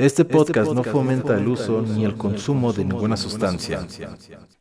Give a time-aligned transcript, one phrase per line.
[0.00, 3.86] Este podcast, no, fomenta el uso ni el consumo de ninguna sustancia.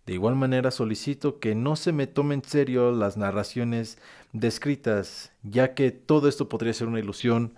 [0.05, 3.97] De igual manera solicito que no se me tomen en serio las narraciones
[4.33, 7.55] descritas, ya que todo esto podría ser una ilusión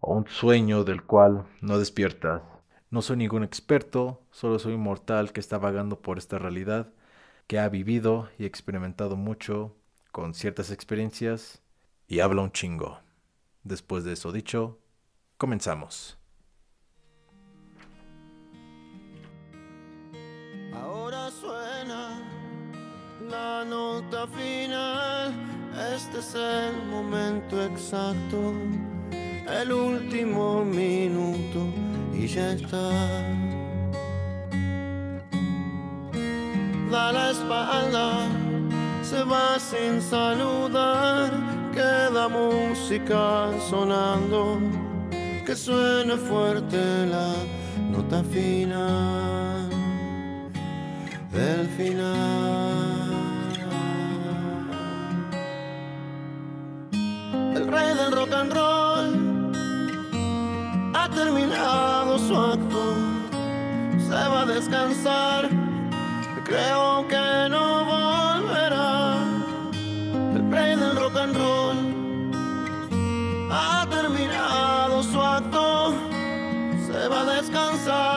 [0.00, 2.42] o un sueño del cual no despiertas.
[2.90, 6.88] No soy ningún experto, solo soy un mortal que está vagando por esta realidad,
[7.46, 9.76] que ha vivido y experimentado mucho
[10.10, 11.62] con ciertas experiencias
[12.08, 12.98] y habla un chingo.
[13.62, 14.80] Después de eso dicho,
[15.36, 16.19] comenzamos.
[23.28, 25.32] La nota final.
[25.94, 28.52] Este es el momento exacto,
[29.48, 31.60] el último minuto
[32.12, 32.90] y ya está.
[36.90, 38.26] Da la espalda,
[39.02, 41.30] se va sin saludar,
[41.72, 44.58] queda música sonando,
[45.46, 47.32] que suene fuerte la
[47.92, 49.69] nota final
[51.80, 52.20] final.
[57.70, 59.08] rey del rock and roll
[60.94, 62.82] ha terminado su acto,
[64.08, 65.48] se va a descansar,
[66.44, 69.16] creo que no volverá.
[70.34, 71.78] El rey del rock and roll
[73.52, 75.94] ha terminado su acto,
[76.86, 78.09] se va a descansar,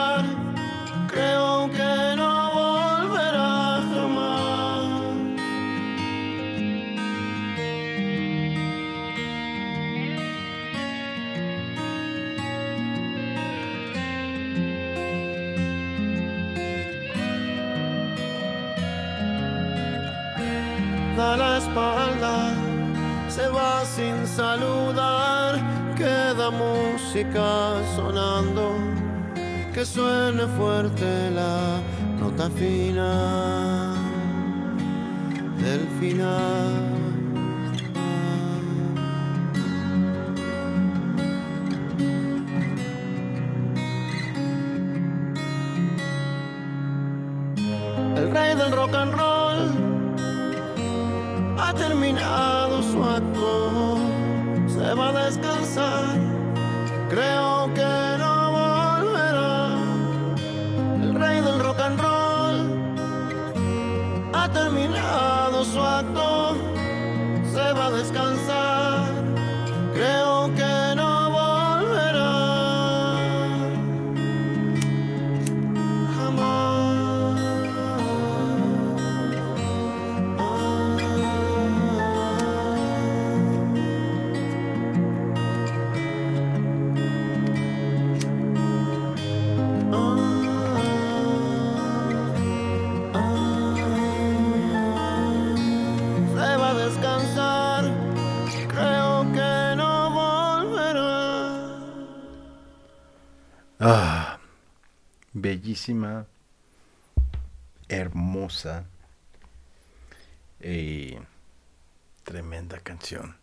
[27.14, 28.74] música sonando,
[29.72, 31.78] que suene fuerte la
[32.18, 33.94] nota fina
[35.58, 36.72] del final.
[48.16, 49.54] El rey del rock and roll
[51.76, 53.98] terminado su acto,
[54.66, 56.23] se va a descansar.
[57.14, 57.53] Creo
[105.64, 106.26] bellísima,
[107.88, 108.84] hermosa
[110.62, 111.14] y
[112.22, 113.36] tremenda canción.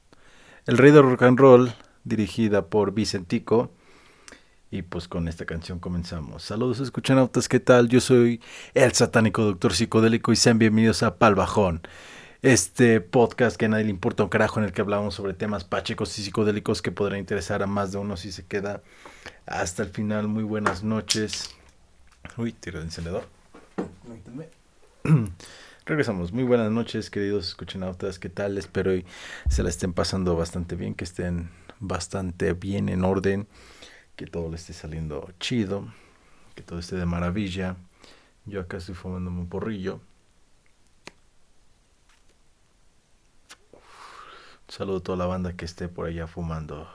[0.67, 1.73] El Rey de Rock and Roll,
[2.03, 3.71] dirigida por Vicentico.
[4.69, 6.43] Y pues con esta canción comenzamos.
[6.43, 7.89] Saludos escuchanautas, ¿qué tal?
[7.89, 8.39] Yo soy
[8.75, 11.81] el satánico doctor psicodélico y sean bienvenidos a Palbajón.
[12.43, 15.63] Este podcast que a nadie le importa un carajo en el que hablamos sobre temas
[15.63, 18.83] pachecos y psicodélicos que podrán interesar a más de uno si se queda
[19.47, 20.27] hasta el final.
[20.27, 21.55] Muy buenas noches.
[22.37, 23.27] Uy, tiro de encendedor.
[25.85, 26.31] Regresamos.
[26.31, 28.19] Muy buenas noches, queridos escuchenautas.
[28.19, 28.57] ¿Qué tal?
[28.57, 29.05] Espero y
[29.49, 31.49] se la estén pasando bastante bien, que estén
[31.79, 33.47] bastante bien en orden,
[34.15, 35.91] que todo le esté saliendo chido,
[36.55, 37.75] que todo esté de maravilla.
[38.45, 39.99] Yo acá estoy fumándome un porrillo.
[44.71, 46.87] saludo a toda la banda que esté por allá fumando.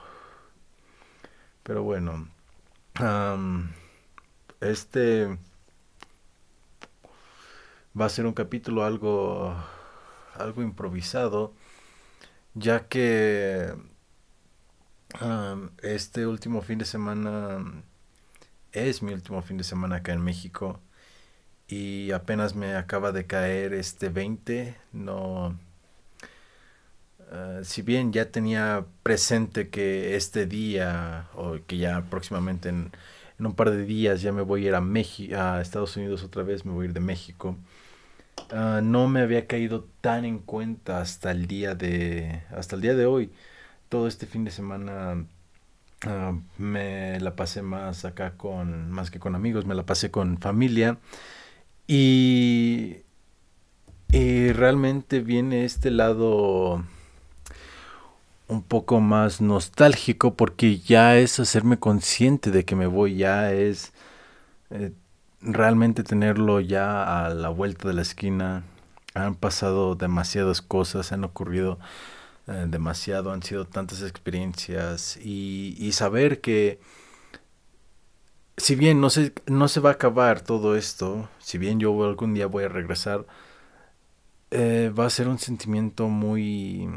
[1.61, 2.27] Pero bueno,
[4.61, 5.37] este
[7.99, 9.55] va a ser un capítulo algo,
[10.35, 11.53] algo improvisado,
[12.53, 13.73] ya que
[15.81, 17.83] este último fin de semana
[18.71, 20.79] es mi último fin de semana acá en México
[21.67, 25.57] y apenas me acaba de caer este 20, no
[27.31, 32.91] Ah, si bien ya tenía presente que este día, o que ya próximamente en,
[33.39, 36.43] un par de días ya me voy a ir a, México, a Estados Unidos otra
[36.43, 37.57] vez, me voy a ir de México,
[38.51, 42.95] ah, no me había caído tan en cuenta hasta el día de, hasta el día
[42.95, 43.31] de hoy.
[43.89, 45.25] Todo este fin de semana
[46.05, 50.37] Ah, me la pasé más acá con, más que con amigos, me la pasé con
[50.37, 50.99] familia.
[51.87, 52.97] Y,
[54.11, 56.83] y realmente viene este lado
[58.47, 63.93] un poco más nostálgico porque ya es hacerme consciente de que me voy, ya es
[64.69, 64.93] eh,
[65.41, 68.63] realmente tenerlo ya a la vuelta de la esquina.
[69.13, 71.79] Han pasado demasiadas cosas, han ocurrido
[72.47, 76.79] eh, demasiado, han sido tantas experiencias y, saber que
[78.57, 82.33] si bien no se, no se va a acabar todo esto, si bien yo algún
[82.33, 83.25] día voy a regresar,
[84.51, 86.87] eh, va a ser un sentimiento muy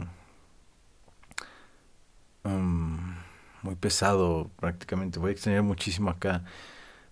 [2.45, 2.99] um,
[3.63, 5.19] muy pesado prácticamente.
[5.19, 6.45] Voy a extrañar muchísimo acá.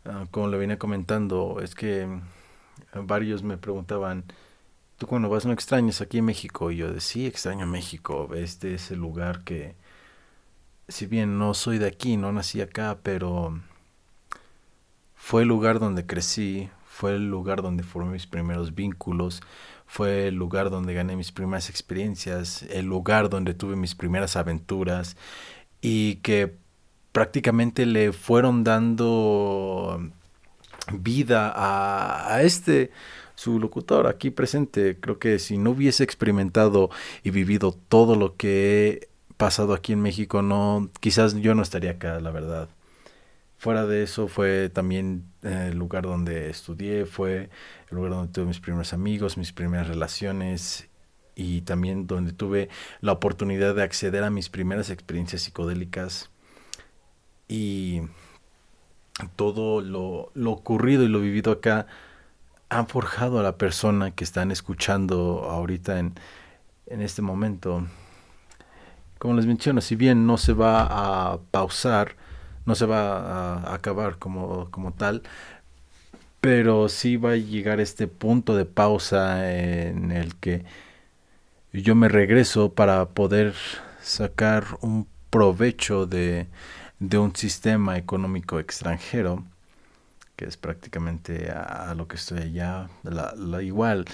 [0.05, 2.09] Ah, como lo vine comentando, es que
[2.95, 4.25] varios me preguntaban,
[4.97, 6.71] ¿tú cuando vas no extrañas aquí en México?
[6.71, 8.31] Y yo decía, sí, extraño México.
[8.35, 9.75] Este es el lugar que,
[10.89, 13.61] si bien no soy de aquí, no nací acá, pero
[15.15, 19.43] fue el lugar donde crecí, fue el lugar donde formé mis primeros vínculos,
[19.89, 25.17] fue el lugar donde gané mis primeras experiencias, el lugar donde tuve mis primeras aventuras
[25.81, 26.57] y que
[27.11, 29.99] prácticamente le fueron dando
[30.93, 32.91] vida a, a este
[33.35, 34.99] su locutor aquí presente.
[35.01, 36.91] Creo que si no hubiese experimentado
[37.23, 39.09] y vivido todo lo que he
[39.39, 42.69] pasado aquí en México, no, quizás yo no estaría acá, la verdad.
[43.57, 47.51] Fuera de eso fue también el lugar donde estudié, fue
[47.91, 50.89] el lugar donde tuve mis primeros amigos, mis primeras relaciones
[51.35, 52.69] y también donde tuve
[53.01, 56.31] la oportunidad de acceder a mis primeras experiencias psicodélicas
[57.47, 58.03] y
[59.37, 61.87] todo lo, lo ocurrido y lo vivido acá
[62.69, 66.15] han forjado a la persona que están escuchando ahorita en,
[66.87, 67.87] en este momento.
[69.19, 72.17] Como les menciono, si bien no se va a pausar,
[72.69, 75.23] no se va a acabar como, como tal,
[76.41, 80.65] pero sí va a llegar este punto de pausa en el que
[81.73, 83.55] yo me regreso para poder
[84.03, 86.47] sacar un provecho de,
[86.99, 89.45] de un sistema económico extranjero
[90.37, 94.05] que es prácticamente a, lo que estoy allá, la, igual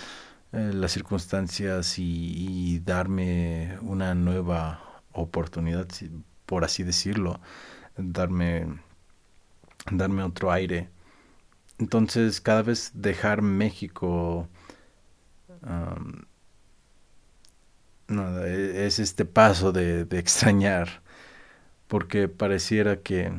[0.52, 5.86] eh, las circunstancias y, darme una nueva oportunidad,
[6.46, 7.40] por así decirlo,
[7.96, 8.66] darme,
[9.90, 10.88] darme otro aire.
[11.78, 14.48] Entonces cada vez dejar México
[18.08, 21.02] e, es este paso de, de extrañar,
[21.88, 23.32] porque pareciera que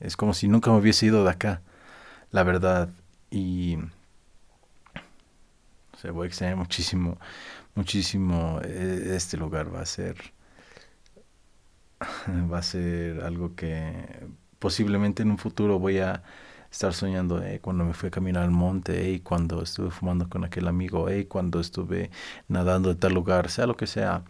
[0.00, 1.62] es como si nunca me hubiese ido de acá,
[2.30, 2.90] la verdad.
[3.30, 3.78] Y
[6.00, 7.18] se voy a extrañar muchísimo,
[7.74, 8.60] muchísimo.
[8.62, 10.16] E, este lugar va a ser,
[12.52, 13.92] va a ser algo que
[14.58, 16.22] posiblemente en un futuro voy a
[16.70, 20.44] estar soñando eh, cuando me fui a caminar al monte, y cuando estuve fumando con
[20.44, 22.10] aquel amigo, eh, cuando estuve
[22.48, 24.24] nadando en tal lugar, sea lo que sea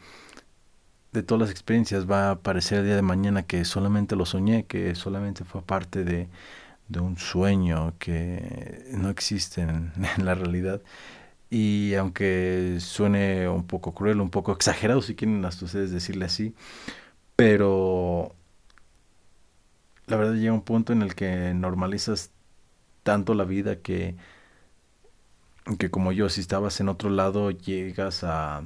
[1.15, 4.67] de todas las experiencias va a parecer el día de mañana que solamente lo soñé,
[4.67, 6.29] que solamente fue parte de,
[7.00, 10.82] un sueño que no existe en, la realidad.
[11.50, 16.55] Y aunque suene un poco cruel, un poco exagerado, si quieren hasta ustedes decirle así,
[17.37, 18.35] pero
[20.07, 22.31] la verdad llega un punto en el que normalizas
[23.03, 24.17] tanto la vida que,
[25.79, 28.65] que como yo, si estabas en otro lado, llegas a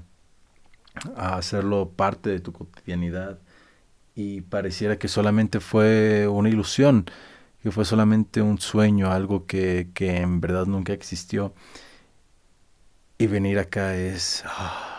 [1.16, 3.38] hacerlo parte de tu cotidianidad
[4.14, 7.06] y pareciera que solamente fue una ilusión,
[7.62, 11.54] que fue solamente un sueño, algo que, que en verdad nunca existió.
[13.18, 14.44] Y venir acá es...
[14.46, 14.97] Ah,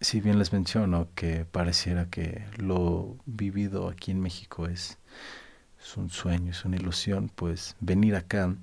[0.00, 4.98] si bien les menciono que pareciera que lo vivido aquí en México es,
[5.96, 8.54] un sueño, es una ilusión, pues venir acá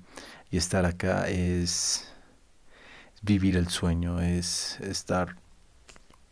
[0.50, 2.12] y estar acá es
[3.22, 5.36] vivir el sueño, es estar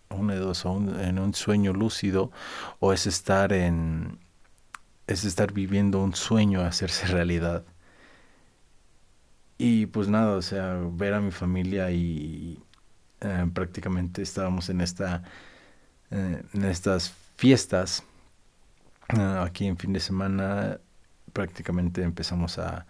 [0.08, 2.30] una de dos, en un sueño lúcido
[2.78, 4.18] o es estar en
[5.06, 7.64] es estar viviendo un sueño hacerse realidad.
[9.58, 12.63] Y pues nada, o sea, ver a mi familia y
[13.24, 15.22] eh, prácticamente estábamos en esta
[16.10, 18.04] eh, en estas fiestas
[19.16, 20.80] eh, aquí en fin de semana
[21.32, 22.86] prácticamente empezamos a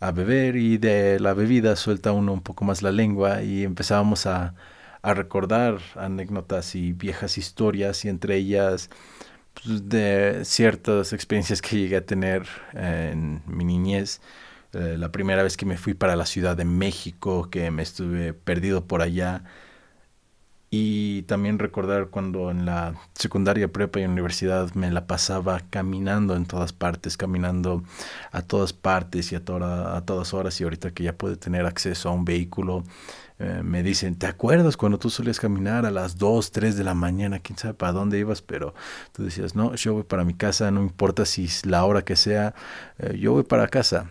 [0.00, 4.26] a beber y de la bebida suelta uno un poco más la lengua y empezábamos
[4.26, 4.54] a,
[5.02, 8.90] a recordar anécdotas y viejas historias y entre ellas
[9.54, 14.20] pues, de ciertas experiencias que llegué a tener en mi niñez.
[14.72, 18.34] Eh, la primera vez que me fui para la Ciudad de México, que me estuve
[18.34, 19.44] perdido por allá,
[20.72, 26.46] Y también recordar cuando en la secundaria, prepa y universidad me la pasaba caminando en
[26.46, 27.82] todas partes, caminando
[28.30, 29.38] a todas partes y a,
[29.96, 30.60] a todas horas.
[30.60, 32.84] Y ahorita que ya puede tener acceso a un vehículo,
[33.40, 36.94] eh, me dicen, ¿te acuerdas cuando tú solías caminar a las 2, 3 de la
[36.94, 37.40] mañana?
[37.40, 38.40] ¿Quién sabe para dónde ibas?
[38.42, 38.72] Pero
[39.12, 42.14] tú decías, no, yo voy para mi casa, no importa si es la hora que
[42.16, 42.54] sea,
[42.98, 44.08] eh, yo voy para casa.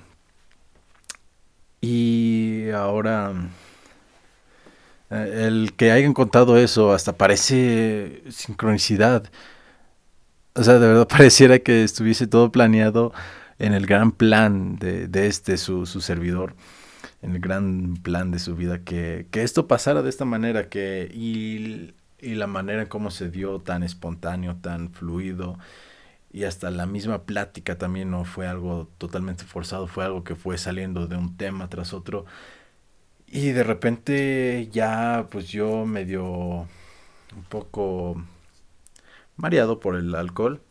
[1.81, 3.33] Y ahora
[5.09, 9.29] eh, el que hayan contado eso hasta parece sincronicidad.
[10.55, 13.13] O sea, de verdad pareciera que estuviese todo planeado
[13.59, 16.55] en el gran plan de, de este, su, su, servidor,
[17.21, 21.09] en el gran plan de su vida, que, que esto pasara de esta manera, que
[21.13, 25.59] y, y, la manera en cómo se dio tan espontáneo, tan fluido,
[26.31, 30.57] y hasta la misma plática también no fue algo totalmente forzado, fue algo que fue
[30.57, 32.25] saliendo de un tema tras otro
[33.27, 36.67] y de repente ya pues yo medio
[37.35, 38.23] un poco
[39.37, 40.61] mareado por el alcohol.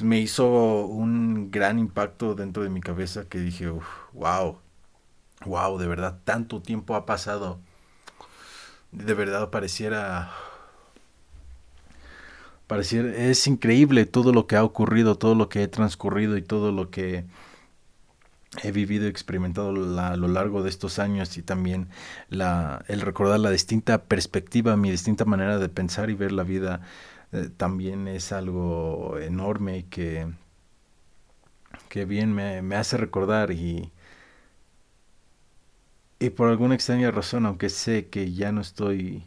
[0.00, 3.70] Me hizo un gran impacto dentro de mi cabeza que dije,
[4.12, 4.58] wow,
[5.44, 7.60] wow, de verdad, tanto tiempo ha pasado.
[8.90, 10.32] De verdad pareciera
[12.72, 16.72] pareciera es increíble todo lo que ha ocurrido, todo lo que he transcurrido y todo
[16.72, 17.26] lo que
[18.62, 19.68] he vivido y experimentado
[20.00, 21.90] a lo largo de estos años y también
[22.30, 26.80] el recordar la distinta perspectiva, mi distinta manera de pensar y ver la vida
[27.32, 30.32] eh, también es algo enorme que,
[31.90, 33.92] que bien me, me, hace recordar y,
[36.18, 39.26] y por alguna extraña razón, aunque sé que ya no estoy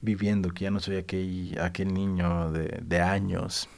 [0.00, 3.68] viviendo, que ya no soy aquel, aquel niño de, de años,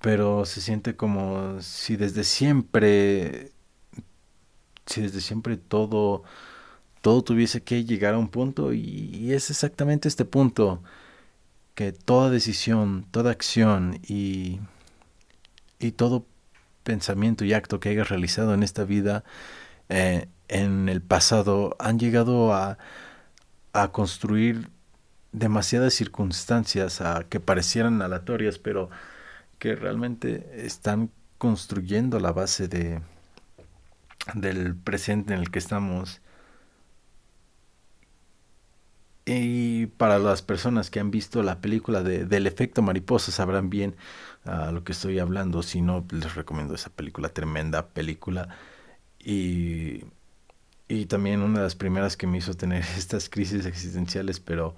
[0.00, 3.52] pero se siente como si desde siempre,
[4.86, 6.24] si desde siempre todo,
[7.00, 10.82] todo tuviese que llegar a un punto y, es exactamente este punto
[11.74, 14.60] que toda decisión, toda acción y,
[15.78, 16.26] y todo
[16.84, 19.24] pensamiento y acto que hayas realizado en esta vida,
[19.88, 22.78] eh, en el pasado, han llegado a,
[23.74, 24.70] a construir
[25.32, 28.88] demasiadas circunstancias a que parecieran aleatorias, pero
[29.58, 33.02] que realmente están construyendo la base de
[34.34, 36.22] del presente en el que estamos.
[39.26, 43.96] Y para las personas que han visto la película de, del efecto mariposa sabrán bien
[44.44, 45.62] a lo que estoy hablando.
[45.62, 48.48] Si no, les recomiendo esa película, tremenda película.
[49.18, 50.04] Y,
[50.88, 54.76] y también una de las primeras que me hizo tener estas crisis existenciales, pero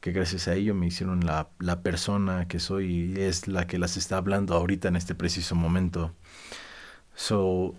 [0.00, 3.78] que gracias a ello me hicieron la, la persona que soy y es la que
[3.78, 6.12] las está hablando ahorita en este preciso momento.
[7.14, 7.74] So,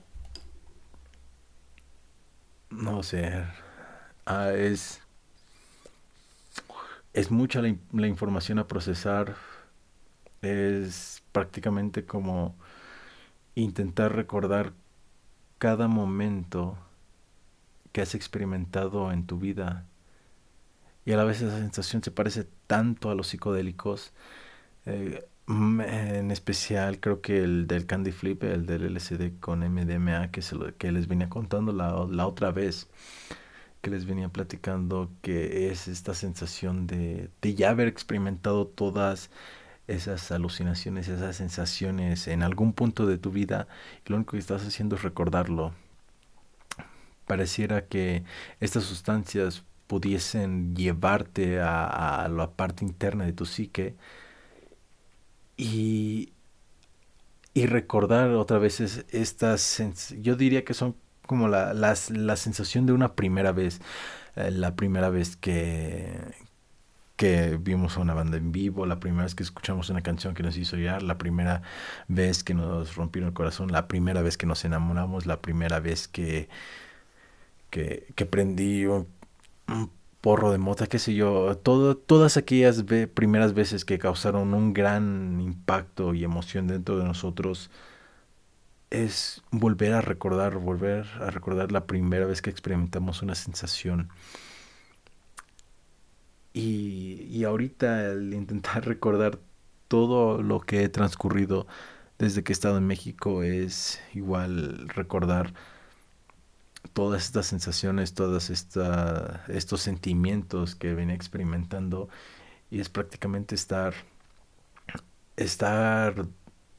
[2.71, 3.45] no sé,
[4.25, 5.01] ah, es,
[7.13, 9.35] es mucha la, la información a procesar,
[10.41, 12.55] es prácticamente como
[13.55, 14.73] intentar recordar
[15.59, 16.77] cada momento
[17.97, 19.87] que has experimentado en tu vida
[21.03, 24.13] y a la vez esa sensación se parece tanto a los psicodélicos.
[24.85, 30.43] Eh, en especial creo que el del Candy Flip, el del LSD con MDMA que,
[30.43, 32.87] se lo, que les venía contando la, la otra vez,
[33.81, 39.31] que les venía platicando, que es esta sensación de, de ya haber experimentado todas
[39.87, 43.67] esas alucinaciones, esas sensaciones en algún punto de tu vida
[44.05, 45.73] y lo único que estás haciendo es recordarlo.
[47.27, 48.23] Pareciera que
[48.59, 53.95] estas sustancias pudiesen llevarte a, la parte interna de tu psique
[55.57, 56.33] y,
[57.53, 58.79] y recordar otra vez
[59.09, 59.83] estas,
[60.21, 63.81] yo diría que son como la, las, la sensación de una primera vez,
[64.35, 66.19] eh, la primera vez que,
[67.17, 70.43] que vimos a una banda en vivo, la primera vez que escuchamos una canción que
[70.43, 71.63] nos hizo llorar, la primera
[72.07, 76.07] vez que nos rompieron el corazón, la primera vez que nos enamoramos, la primera vez
[76.07, 76.49] que,
[78.15, 79.07] que, prendí un
[80.21, 86.13] porro de mota, qué sé yo, todas aquellas primeras veces que causaron un gran impacto
[86.13, 87.69] y emoción dentro de nosotros,
[88.89, 94.09] es volver a recordar, volver a recordar la primera vez que experimentamos una sensación.
[96.53, 99.39] Y, y ahorita el intentar recordar
[99.87, 101.67] todo lo que he transcurrido
[102.17, 105.53] desde que he estado en México es igual recordar
[106.93, 112.09] todas estas sensaciones, todos estos sentimientos que venía experimentando
[112.69, 113.93] y es prácticamente estar,
[115.35, 116.27] estar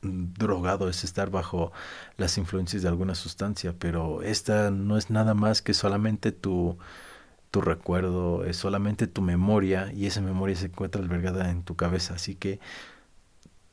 [0.02, 1.72] drogado, es estar bajo
[2.16, 6.78] las influencias de alguna sustancia, pero esta no es nada más que solamente tu,
[7.50, 12.14] tu recuerdo, es solamente tu memoria y esa memoria se encuentra albergada en tu cabeza,
[12.14, 12.60] así que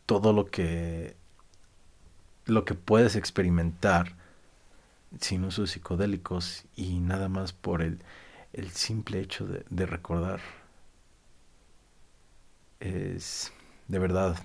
[0.06, 1.18] todo lo que
[2.46, 4.16] lo que puedes experimentar
[5.20, 8.00] sin usos psicodélicos y nada más por el,
[8.54, 10.40] el simple hecho de, recordar
[12.80, 13.52] es
[13.88, 14.38] de verdad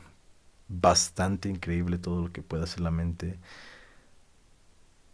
[0.69, 3.39] bastante increíble todo lo que puede hacer la mente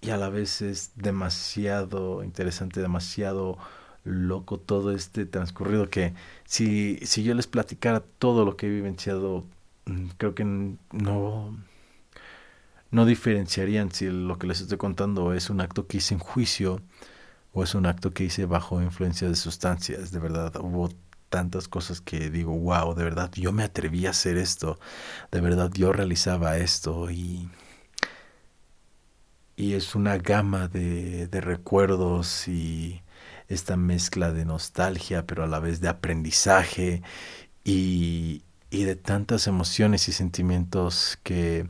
[0.00, 3.58] y a la vez es demasiado interesante, demasiado
[4.04, 9.44] loco todo este transcurrido que si, si yo les platicara todo lo que he vivenciado,
[9.86, 11.56] mm, creo que no,
[12.90, 16.80] no diferenciarían si lo que les estoy contando es un acto que hice en juicio
[17.52, 20.12] o es un acto que hice bajo influencia de sustancias.
[20.12, 20.90] De verdad, hubo
[21.28, 24.78] tantas cosas que digo, wow, de verdad, yo me atreví a hacer esto,
[25.32, 27.48] de verdad, yo realizaba esto y,
[29.56, 33.02] y es una gama de, de recuerdos y
[33.48, 37.02] esta mezcla de nostalgia, pero a la vez de aprendizaje
[37.64, 41.68] y, y de tantas emociones y sentimientos que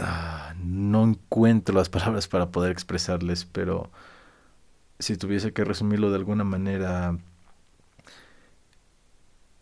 [0.00, 3.90] ah, no encuentro las palabras para poder expresarles, pero
[4.98, 7.18] si tuviese que resumirlo de alguna manera,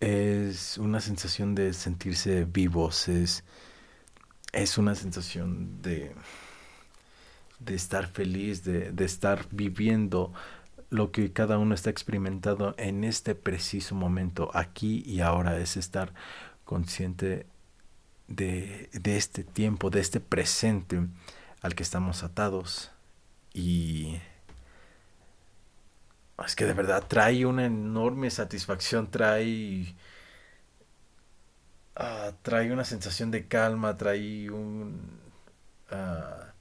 [0.01, 3.45] es una sensación de sentirse vivos, es,
[4.53, 6.15] es una sensación de,
[7.59, 10.33] de estar feliz, de, de estar viviendo
[10.91, 16.15] lo que cada uno está experimentando en este preciso momento, aquí y ahora, es estar
[16.65, 17.47] consciente
[18.29, 21.01] de, de este tiempo, de este presente
[21.63, 22.93] al que estamos atados
[23.53, 24.21] y
[26.47, 29.95] es que de verdad trae una enorme satisfacción, trae.
[31.97, 35.21] Ah, trae una sensación de calma, trae un.
[35.91, 36.53] Ah,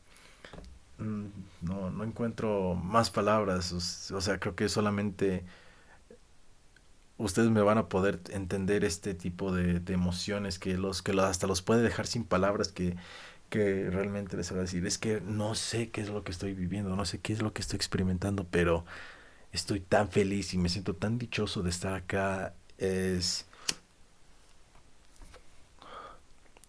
[0.97, 1.25] mm,
[1.61, 3.71] no, no encuentro más palabras.
[4.11, 5.45] O, sea, creo que solamente
[7.17, 11.61] ustedes me van a poder entender este tipo de, emociones que los que hasta los
[11.61, 12.95] puede dejar sin palabras que,
[13.49, 14.85] que realmente les va a decir.
[14.85, 17.53] Es que no sé qué es lo que estoy viviendo, no sé qué es lo
[17.53, 18.85] que estoy experimentando, pero
[19.51, 22.53] estoy tan feliz y me siento tan dichoso de estar acá.
[22.77, 23.45] Es.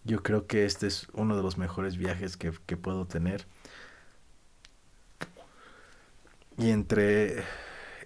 [0.03, 3.45] Yo creo que este es uno de los mejores viajes que, puedo tener.
[6.57, 7.43] Y entre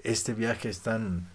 [0.04, 1.30] este viaje están,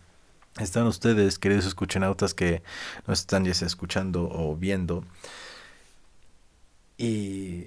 [0.59, 2.63] están ustedes, queridos escuchanautas, que
[3.07, 5.05] nos están ya escuchando o viendo.
[6.97, 7.67] Y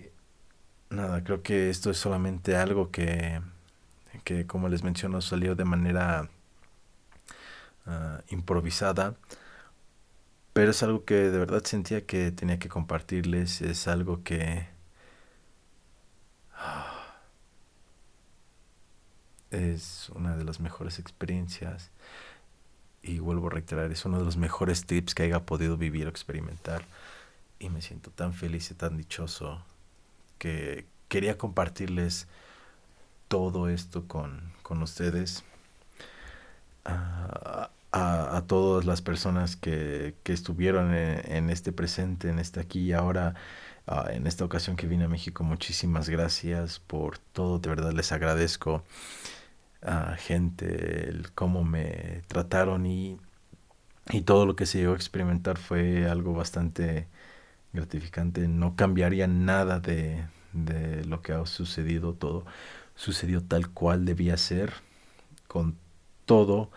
[0.90, 3.42] nada, creo que esto es solamente algo que
[4.24, 6.30] que como les menciono salió de manera
[7.86, 9.16] ah, improvisada,
[10.54, 14.68] pero es algo que de verdad sentía que tenía que compartirles, es algo que
[16.56, 17.16] ah,
[19.52, 21.92] es una de las mejores experiencias
[23.04, 26.10] y vuelvo a reiterar, es uno de los mejores tips que haya podido vivir o
[26.10, 26.86] experimentar
[27.60, 29.64] y me siento tan feliz y tan dichoso
[30.38, 32.28] que quería compartirles
[33.28, 35.44] todo esto con, con ustedes,
[36.86, 42.94] a, a, todas las personas que, que estuvieron en, este presente, en este aquí y
[42.94, 43.36] ahora,
[44.10, 45.44] en esta ocasión que vine a México.
[45.44, 48.84] Muchísimas gracias por todo, de verdad les agradezco
[49.82, 53.18] a gente, el cómo me trataron y,
[54.12, 57.08] y todo lo que se llegó a experimentar fue algo bastante
[57.74, 58.48] gratificante.
[58.48, 62.46] No cambiaría nada de, de lo que ha sucedido todo
[62.96, 64.74] sucedió tal cual debía ser,
[65.48, 65.78] con
[66.26, 66.72] todo,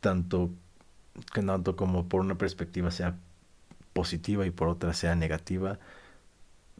[0.00, 0.50] tanto,
[1.32, 3.16] tanto como por una perspectiva sea
[3.92, 5.78] positiva y por otra sea negativa,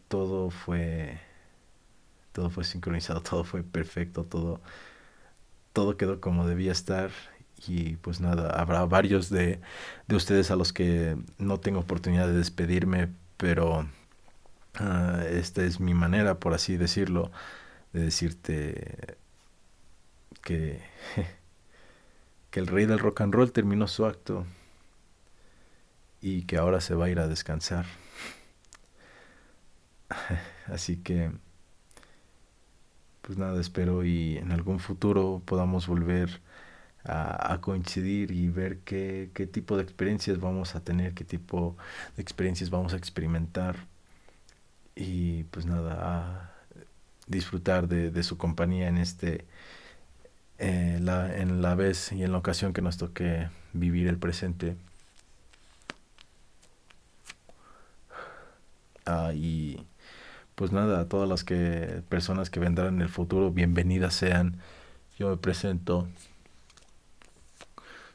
[0.08, 1.20] todo fue
[2.32, 4.60] todo fue sincronizado, todo fue perfecto, todo
[5.72, 7.10] todo quedó como debía estar
[7.66, 9.60] y pues nada, habrá varios de,
[10.08, 13.88] de ustedes a los que no tengo oportunidad de despedirme, pero
[14.80, 17.30] uh, esta es mi manera, por así decirlo,
[17.92, 19.16] de decirte
[20.42, 20.80] que,
[22.50, 24.46] que el rey del rock and roll terminó su acto
[26.20, 27.86] y que ahora se va a ir a descansar.
[30.66, 31.32] Así que,
[33.22, 36.40] pues nada, espero y en algún futuro podamos volver
[37.04, 41.76] a, coincidir y ver qué, qué, tipo de experiencias vamos a tener, qué tipo
[42.16, 43.86] de experiencias vamos a experimentar.
[44.94, 46.54] Y pues nada,
[47.26, 49.46] disfrutar de, su compañía en este
[50.58, 54.76] eh, la, en la vez y en la ocasión que nos toque vivir el presente.
[59.06, 59.84] Ah, y
[60.54, 64.58] pues nada, a todas las que personas que vendrán en el futuro, bienvenidas sean.
[65.18, 66.08] Yo me presento.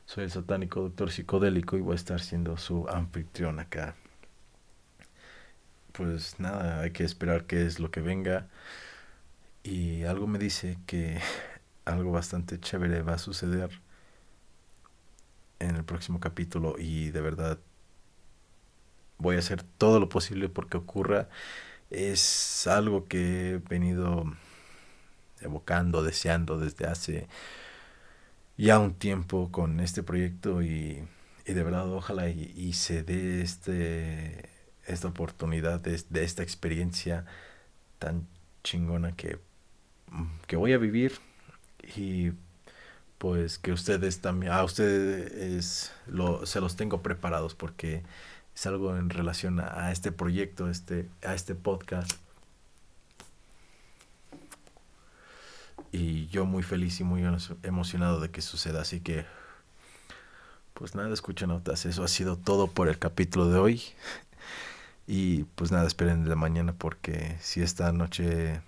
[0.05, 3.95] Soy el satánico doctor psicodélico y voy a estar siendo su anfitrión acá.
[5.91, 8.47] Pues nada, hay que esperar qué es lo que venga.
[9.63, 11.19] Y algo me dice que
[11.85, 13.81] algo bastante chévere va a suceder
[15.59, 17.59] en el próximo capítulo y de verdad
[19.17, 21.29] voy a hacer todo lo posible porque ocurra.
[21.89, 24.25] Es algo que he venido
[25.41, 27.27] evocando, deseando desde hace
[28.57, 31.07] ya un tiempo con este proyecto y,
[31.45, 34.49] y de verdad ojalá y, se dé este,
[34.85, 37.25] esta oportunidad de, esta experiencia
[37.99, 38.27] tan
[38.63, 39.39] chingona que,
[40.47, 41.13] que voy a vivir.
[41.95, 42.31] Y
[43.17, 45.91] pues que ustedes también, a ustedes
[46.43, 48.03] se los tengo preparados porque
[48.57, 52.11] es algo en relación a, este proyecto, este, a este podcast.
[55.91, 57.23] Y yo muy feliz y muy
[57.61, 58.81] emocionado de que suceda.
[58.81, 59.27] Así que,
[60.73, 61.85] pues nada, escuchen notas.
[61.85, 63.83] Eso ha sido todo por el capítulo de hoy.
[65.09, 68.59] Y pues nada, esperen de la mañana porque si esta noche,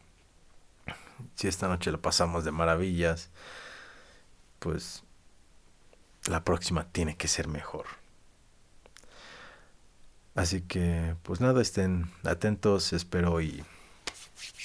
[1.35, 3.29] si esta noche la pasamos de maravillas,
[4.59, 5.03] pues
[6.27, 7.87] la próxima tiene que ser mejor.
[10.39, 13.61] Así que, pues nada, estén atentos, espero y,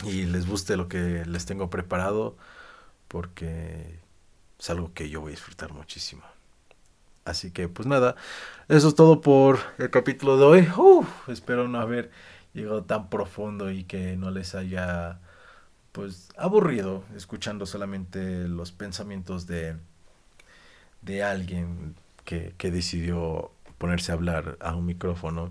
[0.05, 2.37] y les guste lo que les tengo preparado,
[3.09, 3.99] porque
[4.57, 6.23] es algo que yo voy a disfrutar muchísimo.
[7.25, 8.15] Así que, pues nada,
[8.69, 10.69] eso es todo por el capítulo de hoy.
[11.27, 12.13] espero no haber
[12.53, 15.19] llegado tan profundo y que no les haya,
[15.91, 19.77] pues, aburrido escuchando solamente los pensamientos de,
[21.03, 25.51] de alguien que, que decidió ponerse a hablar a un micrófono.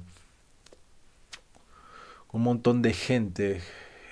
[2.34, 3.62] Un montón de gente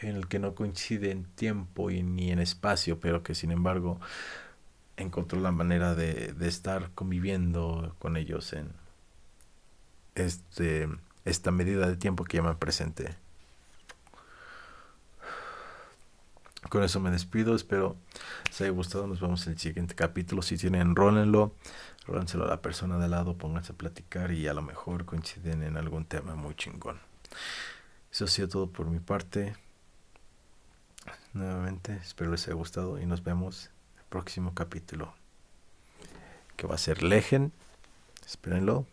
[0.01, 3.99] en el que no coincide en tiempo y ni en espacio, pero que sin embargo
[4.95, 8.71] encontró la manera de, de estar conviviendo con ellos en
[10.15, 10.87] este,
[11.25, 13.15] esta medida de tiempo que llaman presente.
[16.69, 17.97] Con eso me despido, espero
[18.47, 20.41] les haya gustado, nos vemos en el siguiente capítulo.
[20.41, 21.55] Si tienen, rólenlo
[22.05, 25.77] rólenselo a la persona de lado, pónganse a platicar y a lo mejor coinciden en
[25.77, 26.99] algún tema muy chingón.
[28.11, 29.55] Eso ha sido todo por mi parte.
[31.33, 35.13] Nuevamente, espero les haya gustado y nos vemos en el próximo capítulo.
[36.57, 37.51] Que va a ser Legend.
[38.25, 38.85] Espérenlo.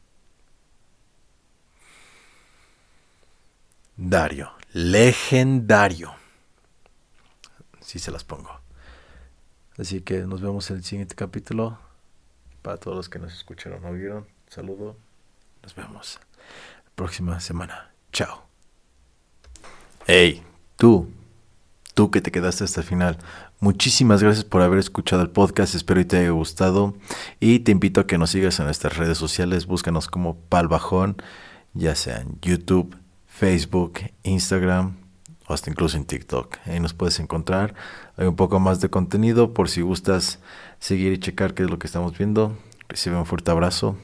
[3.96, 4.52] Dario.
[4.72, 6.14] Legendario.
[7.80, 8.60] Si se las pongo.
[9.78, 11.78] Así que nos vemos en el siguiente capítulo.
[12.62, 14.96] Para todos los que nos escucharon o vieron, saludo.
[15.62, 16.20] Nos vemos
[16.84, 17.92] la próxima semana.
[18.12, 18.47] Chao.
[20.10, 20.42] Hey,
[20.76, 21.06] tú,
[21.92, 23.18] tú que te quedaste hasta el final.
[23.60, 26.94] Muchísimas gracias por haber escuchado el podcast, espero que te haya gustado
[27.40, 31.18] y te invito a que nos sigas en nuestras redes sociales, búscanos como Palbajón,
[31.74, 34.96] ya sea en YouTube, Facebook, Instagram
[35.46, 36.56] o hasta incluso en TikTok.
[36.64, 37.74] Ahí nos puedes encontrar,
[38.16, 40.38] hay un poco más de contenido por si gustas
[40.78, 42.56] seguir y checar qué es lo que estamos viendo.
[42.88, 43.94] Recibe un fuerte abrazo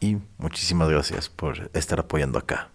[0.00, 2.73] y muchísimas gracias por estar apoyando acá.